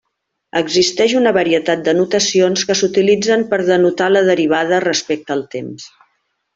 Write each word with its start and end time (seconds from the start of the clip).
Existeix 0.61 1.13
una 1.19 1.33
varietat 1.35 1.83
de 1.89 1.95
notacions 1.99 2.65
que 2.71 2.79
s'utilitzen 2.81 3.47
per 3.55 3.63
denotar 3.71 4.11
la 4.17 4.27
derivada 4.33 4.85
respecte 4.91 5.41
al 5.41 5.49
temps. 5.57 5.91